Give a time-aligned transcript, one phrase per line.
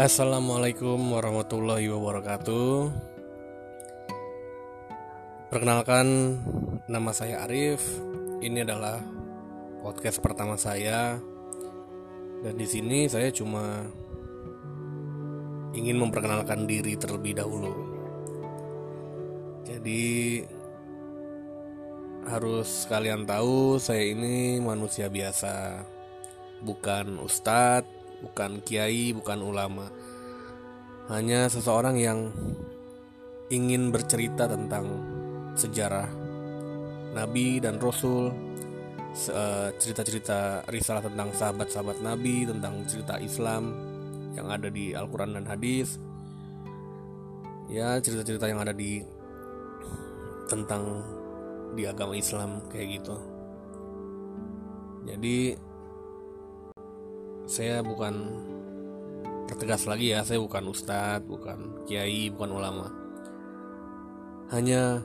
[0.00, 2.88] Assalamualaikum warahmatullahi wabarakatuh.
[5.52, 6.40] Perkenalkan,
[6.88, 7.84] nama saya Arif.
[8.40, 9.04] Ini adalah
[9.84, 11.20] podcast pertama saya,
[12.40, 13.84] dan di sini saya cuma
[15.76, 17.76] ingin memperkenalkan diri terlebih dahulu.
[19.68, 20.40] Jadi
[22.24, 25.84] harus kalian tahu saya ini manusia biasa,
[26.64, 29.86] bukan ustadz bukan kiai, bukan ulama.
[31.10, 32.30] Hanya seseorang yang
[33.50, 34.86] ingin bercerita tentang
[35.58, 36.06] sejarah
[37.10, 38.30] nabi dan rasul,
[39.26, 43.74] eh, cerita-cerita risalah tentang sahabat-sahabat nabi, tentang cerita Islam
[44.38, 45.98] yang ada di Al-Qur'an dan hadis.
[47.70, 49.02] Ya, cerita-cerita yang ada di
[50.50, 51.06] tentang
[51.74, 53.14] di agama Islam kayak gitu.
[55.06, 55.54] Jadi
[57.50, 58.14] saya bukan
[59.50, 62.86] pertegas lagi ya saya bukan ustadz bukan kiai bukan ulama.
[64.54, 65.02] Hanya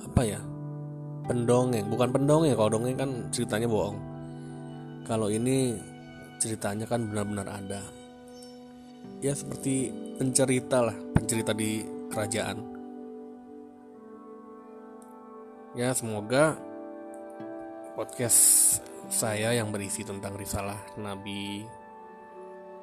[0.00, 0.40] apa ya
[1.28, 4.00] pendongeng bukan pendongeng kalau dongeng kan ceritanya bohong.
[5.04, 5.76] Kalau ini
[6.40, 7.84] ceritanya kan benar-benar ada.
[9.20, 12.56] Ya seperti pencerita lah pencerita di kerajaan.
[15.76, 16.56] Ya semoga
[17.92, 21.64] podcast saya yang berisi tentang risalah Nabi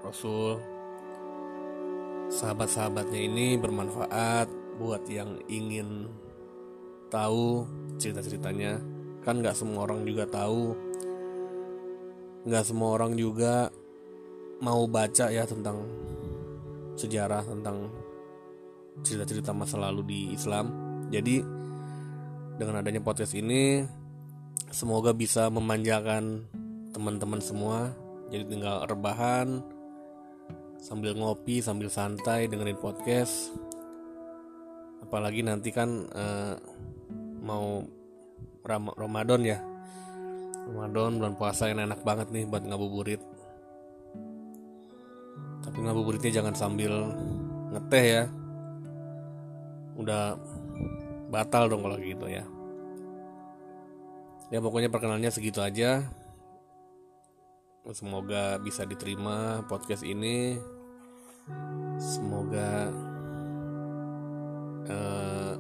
[0.02, 0.58] Rasul.
[2.32, 4.48] Sahabat-sahabatnya ini bermanfaat
[4.80, 6.08] buat yang ingin
[7.12, 7.68] tahu
[8.00, 8.80] cerita-ceritanya.
[9.22, 10.74] Kan nggak semua orang juga tahu.
[12.48, 13.70] Nggak semua orang juga
[14.62, 15.86] mau baca ya tentang
[16.96, 17.90] sejarah tentang
[19.02, 20.72] cerita-cerita masa lalu di Islam.
[21.12, 21.42] Jadi
[22.56, 23.84] dengan adanya podcast ini
[24.72, 26.48] semoga bisa memanjakan
[26.96, 27.92] teman-teman semua.
[28.32, 29.60] Jadi tinggal rebahan
[30.80, 33.52] sambil ngopi sambil santai dengerin podcast.
[35.04, 36.56] Apalagi nanti kan uh,
[37.44, 37.84] mau
[38.64, 39.60] Ram Ramadan ya.
[40.72, 43.20] Ramadan bulan puasa yang enak banget nih buat ngabuburit.
[45.62, 47.12] Tapi ngabuburitnya jangan sambil
[47.76, 48.24] ngeteh ya.
[50.00, 50.40] Udah
[51.28, 52.48] batal dong kalau gitu ya
[54.52, 56.04] ya pokoknya perkenalannya segitu aja.
[57.92, 60.60] Semoga bisa diterima podcast ini.
[61.98, 62.94] Semoga
[64.86, 65.54] uh,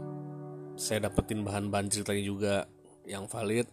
[0.78, 2.56] saya dapetin bahan-bahan ceritanya juga
[3.09, 3.66] yang valid.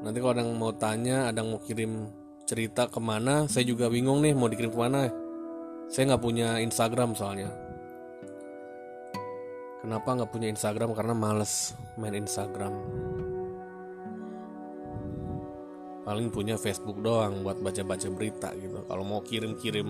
[0.00, 2.08] Nanti kalau ada yang mau tanya ada yang mau kirim
[2.48, 5.12] cerita ke mana saya juga bingung nih mau dikirim ke mana.
[5.92, 7.69] Saya nggak punya Instagram soalnya
[9.80, 10.92] Kenapa nggak punya Instagram?
[10.92, 12.74] Karena males main Instagram.
[16.04, 18.84] Paling punya Facebook doang buat baca-baca berita gitu.
[18.84, 19.88] Kalau mau kirim-kirim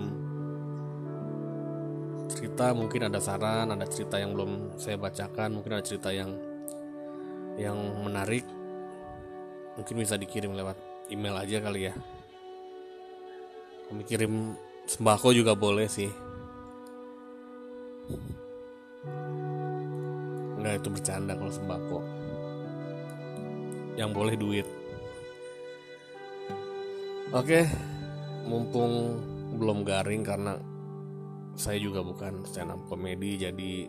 [2.31, 6.31] cerita mungkin ada saran, ada cerita yang belum saya bacakan, mungkin ada cerita yang
[7.59, 7.75] yang
[8.07, 8.47] menarik.
[9.75, 10.79] Mungkin bisa dikirim lewat
[11.11, 11.95] email aja kali ya.
[13.91, 14.55] Kalau kirim
[14.87, 16.30] sembako juga boleh sih.
[20.75, 21.99] Itu bercanda kalau sembako.
[23.99, 24.67] Yang boleh duit.
[27.31, 27.63] Oke
[28.43, 29.23] Mumpung
[29.55, 30.59] belum garing karena
[31.55, 33.87] Saya juga bukan stand up komedi Jadi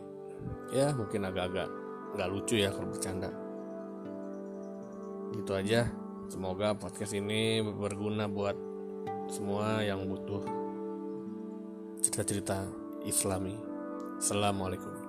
[0.70, 1.82] Ya mungkin agak-agak
[2.12, 3.30] nggak lucu ya kalau bercanda.
[5.32, 5.88] Gitu aja.
[6.28, 8.56] Semoga podcast ini berguna buat
[9.28, 10.44] semua yang butuh
[12.00, 12.68] cerita-cerita
[13.04, 13.56] islami.
[14.20, 15.01] Assalamualaikum